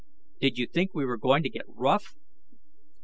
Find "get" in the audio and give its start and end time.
1.51-1.61